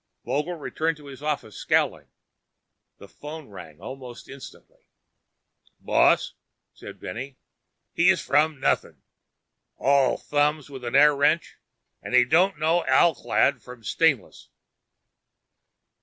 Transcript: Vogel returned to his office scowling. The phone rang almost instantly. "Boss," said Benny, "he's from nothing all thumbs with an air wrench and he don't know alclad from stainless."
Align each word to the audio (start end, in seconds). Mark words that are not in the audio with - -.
Vogel 0.25 0.55
returned 0.55 0.97
to 0.97 1.05
his 1.05 1.21
office 1.21 1.55
scowling. 1.55 2.07
The 2.97 3.07
phone 3.07 3.49
rang 3.49 3.79
almost 3.79 4.27
instantly. 4.27 4.87
"Boss," 5.79 6.33
said 6.73 6.99
Benny, 6.99 7.37
"he's 7.93 8.19
from 8.19 8.59
nothing 8.59 9.03
all 9.77 10.17
thumbs 10.17 10.71
with 10.71 10.83
an 10.85 10.95
air 10.95 11.15
wrench 11.15 11.59
and 12.01 12.15
he 12.15 12.25
don't 12.25 12.57
know 12.57 12.83
alclad 12.87 13.61
from 13.61 13.83
stainless." 13.83 14.49